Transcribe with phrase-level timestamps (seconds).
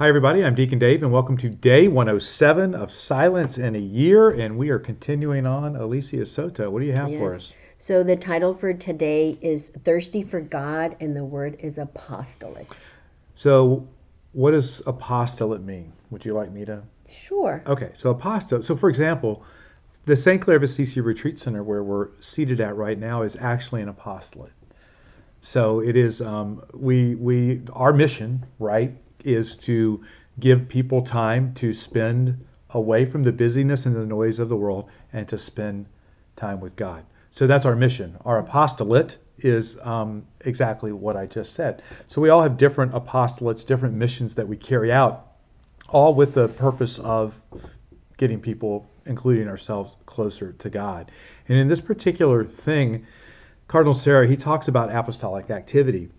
[0.00, 0.42] Hi, everybody.
[0.42, 4.30] I'm Deacon Dave, and welcome to day 107 of Silence in a Year.
[4.30, 5.76] And we are continuing on.
[5.76, 7.42] Alicia Soto, what do you have for Yes.
[7.42, 7.52] us?
[7.80, 12.66] So the title for today is Thirsty for God, and the word is apostolate.
[13.36, 13.86] So,
[14.32, 15.92] what does apostolate mean?
[16.10, 16.82] Would you like me to?
[17.06, 17.62] Sure.
[17.66, 18.64] Okay, so apostolate.
[18.64, 19.44] So, for example,
[20.06, 20.40] the St.
[20.40, 24.54] Clare of Assisi Retreat Center, where we're seated at right now, is actually an apostolate.
[25.42, 26.22] So it is.
[26.22, 30.04] Um, we we our mission, right, is to
[30.38, 34.88] give people time to spend away from the busyness and the noise of the world
[35.12, 35.86] and to spend
[36.36, 37.04] time with God.
[37.32, 38.16] So that's our mission.
[38.24, 41.82] Our apostolate is um, exactly what I just said.
[42.08, 45.32] So we all have different apostolates, different missions that we carry out,
[45.88, 47.34] all with the purpose of
[48.18, 51.10] getting people, including ourselves, closer to God.
[51.48, 53.06] And in this particular thing,
[53.68, 56.10] Cardinal Sarah, he talks about apostolic activity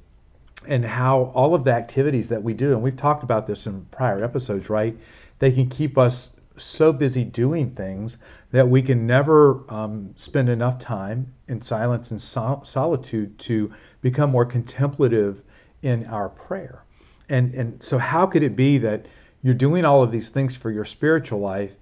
[0.68, 3.86] and how all of the activities that we do, and we've talked about this in
[3.86, 4.96] prior episodes, right?
[5.40, 8.18] They can keep us so busy doing things
[8.52, 14.30] that we can never um, spend enough time in silence and sol- solitude to become
[14.30, 15.42] more contemplative
[15.82, 16.84] in our prayer.
[17.30, 19.06] And and so how could it be that
[19.42, 21.74] you're doing all of these things for your spiritual life,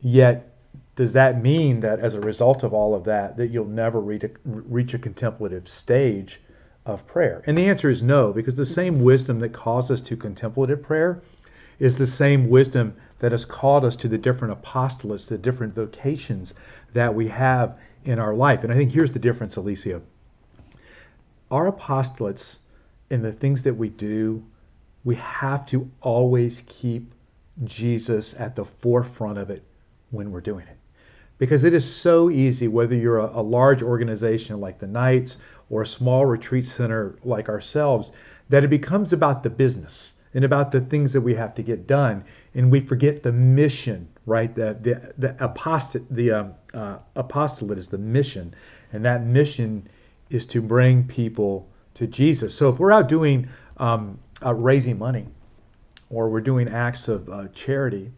[0.00, 0.54] yet
[0.96, 4.24] does that mean that as a result of all of that that you'll never reach
[4.24, 6.40] a, reach a contemplative stage
[6.84, 7.42] of prayer?
[7.46, 11.22] And the answer is no, because the same wisdom that calls us to contemplative prayer
[11.78, 16.54] is the same wisdom that has called us to the different apostolates, the different vocations
[16.92, 18.64] that we have in our life.
[18.64, 20.00] And I think here's the difference, Alicia.
[21.50, 22.56] Our apostolates
[23.10, 24.44] and the things that we do,
[25.04, 27.12] we have to always keep
[27.64, 29.62] Jesus at the forefront of it
[30.10, 30.76] when we're doing it.
[31.42, 35.38] Because it is so easy, whether you're a, a large organization like the Knights
[35.70, 38.12] or a small retreat center like ourselves,
[38.48, 41.88] that it becomes about the business and about the things that we have to get
[41.88, 42.22] done,
[42.54, 44.54] and we forget the mission, right?
[44.54, 48.54] The the the apostate the um, uh, apostolate is the mission,
[48.92, 49.88] and that mission
[50.30, 52.54] is to bring people to Jesus.
[52.54, 53.48] So if we're out doing
[53.78, 54.16] um,
[54.46, 55.26] uh, raising money,
[56.08, 58.12] or we're doing acts of uh, charity,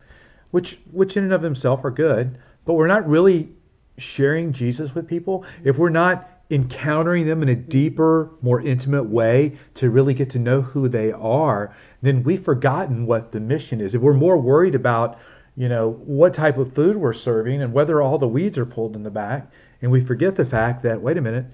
[0.51, 3.51] which which in and of themselves are good, but we're not really
[3.99, 5.45] sharing Jesus with people.
[5.63, 10.39] If we're not encountering them in a deeper, more intimate way to really get to
[10.39, 13.95] know who they are, then we've forgotten what the mission is.
[13.95, 15.19] If we're more worried about,
[15.57, 18.97] you know, what type of food we're serving and whether all the weeds are pulled
[18.97, 21.47] in the back, and we forget the fact that, wait a minute,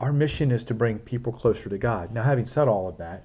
[0.00, 2.12] our mission is to bring people closer to God.
[2.12, 3.24] Now, having said all of that,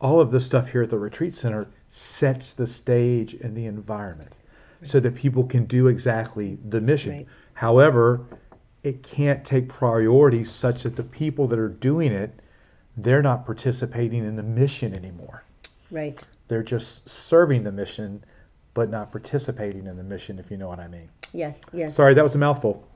[0.00, 4.32] all of this stuff here at the retreat center sets the stage and the environment
[4.82, 7.12] so that people can do exactly the mission.
[7.12, 7.26] Right.
[7.54, 8.26] However,
[8.82, 12.30] it can't take priority such that the people that are doing it,
[12.96, 15.44] they're not participating in the mission anymore.
[15.90, 16.20] Right.
[16.48, 18.24] They're just serving the mission,
[18.74, 21.08] but not participating in the mission, if you know what I mean.
[21.32, 21.60] Yes.
[21.72, 21.94] Yes.
[21.94, 22.86] Sorry, that was a mouthful.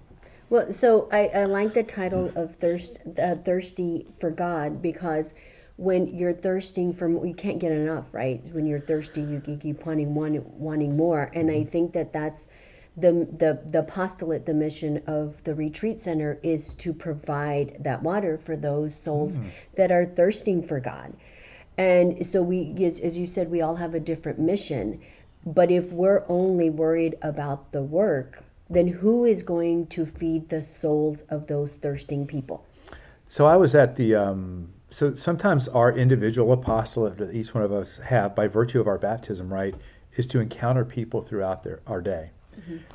[0.51, 5.35] Well, so I, I like the title of thirst, uh, thirsty for God because
[5.77, 8.43] when you're thirsting for, you can't get enough, right?
[8.53, 12.47] When you're thirsty, you, you keep wanting, wanting, wanting more, and I think that that's
[12.97, 18.39] the the the postulate, the mission of the retreat center is to provide that water
[18.45, 19.37] for those souls
[19.77, 21.13] that are thirsting for God.
[21.77, 25.01] And so we, as, as you said, we all have a different mission.
[25.45, 30.63] But if we're only worried about the work, then who is going to feed the
[30.63, 32.65] souls of those thirsting people?
[33.29, 34.15] So I was at the.
[34.15, 38.87] Um, so sometimes our individual apostolate that each one of us have, by virtue of
[38.87, 39.75] our baptism, right,
[40.17, 42.31] is to encounter people throughout their, our day.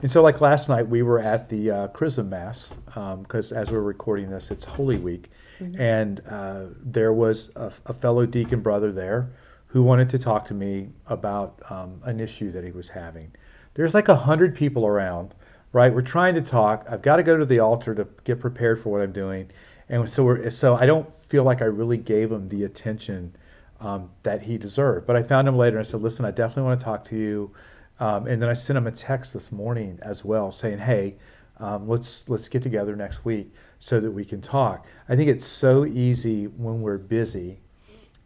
[0.01, 3.81] And so, like last night, we were at the uh, Chrism Mass because as we're
[3.81, 5.29] recording this, it's Holy Week,
[5.77, 9.29] and uh, there was a, a fellow deacon brother there
[9.67, 13.29] who wanted to talk to me about um, an issue that he was having.
[13.73, 15.33] There's like a hundred people around,
[15.73, 15.93] right?
[15.93, 16.85] We're trying to talk.
[16.89, 19.51] I've got to go to the altar to get prepared for what I'm doing,
[19.89, 23.35] and so we're so I don't feel like I really gave him the attention
[23.79, 25.07] um, that he deserved.
[25.07, 27.15] But I found him later and I said, listen, I definitely want to talk to
[27.15, 27.51] you.
[27.99, 31.15] Um, and then I sent him a text this morning as well, saying, "Hey,
[31.57, 35.45] um, let's let's get together next week so that we can talk." I think it's
[35.45, 37.59] so easy when we're busy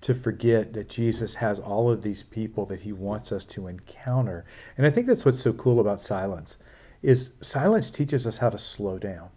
[0.01, 4.45] to forget that Jesus has all of these people that He wants us to encounter,
[4.77, 6.57] and I think that's what's so cool about silence,
[7.01, 9.29] is silence teaches us how to slow down,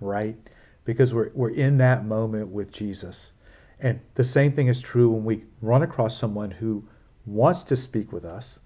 [0.00, 0.36] right?
[0.90, 3.30] Because we're we're in that moment with Jesus,
[3.78, 6.82] and the same thing is true when we run across someone who
[7.26, 8.58] wants to speak with us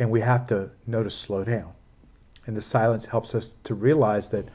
[0.00, 1.72] and we have to know to slow down.
[2.46, 4.48] And the silence helps us to realize that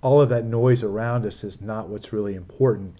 [0.00, 2.94] all of that noise around us is not what's really important.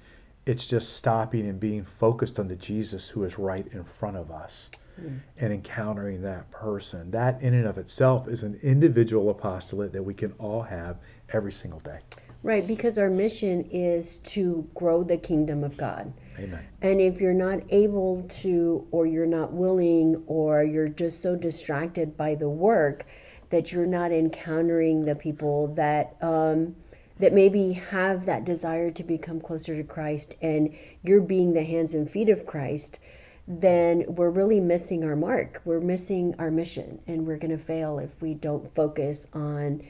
[0.44, 4.30] It's just stopping and being focused on the Jesus who is right in front of
[4.30, 4.68] us
[5.00, 5.20] Mm.
[5.38, 7.10] and encountering that person.
[7.12, 10.98] That in and of itself is an individual apostolate that we can all have
[11.32, 12.00] every single day.
[12.42, 16.12] Right, because our mission is to grow the kingdom of God.
[16.38, 16.64] Amen.
[16.80, 22.16] And if you're not able to, or you're not willing, or you're just so distracted
[22.16, 23.04] by the work
[23.50, 26.74] that you're not encountering the people that um,
[27.18, 30.74] that maybe have that desire to become closer to Christ, and
[31.04, 32.98] you're being the hands and feet of Christ,
[33.46, 35.60] then we're really missing our mark.
[35.64, 39.82] We're missing our mission, and we're going to fail if we don't focus on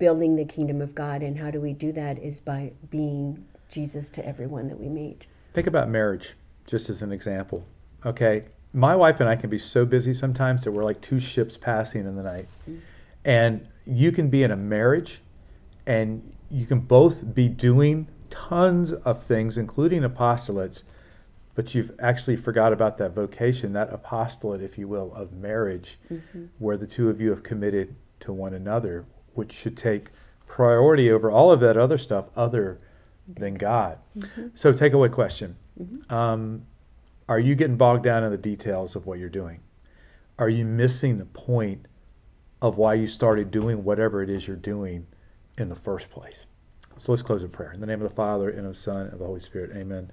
[0.00, 1.22] building the kingdom of God.
[1.22, 2.18] And how do we do that?
[2.18, 5.26] Is by being Jesus to everyone that we meet.
[5.54, 6.30] Think about marriage,
[6.66, 7.64] just as an example.
[8.04, 11.56] Okay, my wife and I can be so busy sometimes that we're like two ships
[11.56, 12.48] passing in the night.
[12.68, 12.78] Mm-hmm.
[13.24, 15.20] And you can be in a marriage
[15.86, 20.82] and you can both be doing tons of things, including apostolates,
[21.54, 26.44] but you've actually forgot about that vocation, that apostolate, if you will, of marriage, mm-hmm.
[26.58, 29.04] where the two of you have committed to one another,
[29.40, 30.10] which should take
[30.46, 32.78] priority over all of that other stuff other
[33.26, 33.96] than God.
[34.54, 35.56] So, takeaway question
[36.10, 36.66] um,
[37.26, 39.60] Are you getting bogged down in the details of what you're doing?
[40.38, 41.86] Are you missing the point
[42.60, 45.06] of why you started doing whatever it is you're doing
[45.56, 46.44] in the first place?
[46.98, 47.72] So let's close in prayer.
[47.72, 49.70] In the name of the Father, and of the Son, and of the Holy Spirit.
[49.74, 50.10] Amen.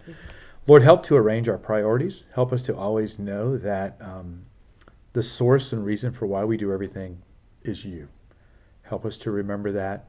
[0.67, 2.23] Lord, help to arrange our priorities.
[2.33, 4.45] Help us to always know that um,
[5.11, 7.21] the source and reason for why we do everything
[7.63, 8.07] is you.
[8.87, 10.05] Help us to remember that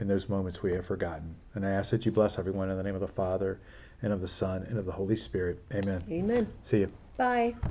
[0.00, 1.34] in those moments we have forgotten.
[1.54, 3.60] And I ask that you bless everyone in the name of the Father,
[4.02, 5.62] and of the Son, and of the Holy Spirit.
[5.72, 6.02] Amen.
[6.10, 6.52] Amen.
[6.64, 6.92] See you.
[7.16, 7.54] Bye.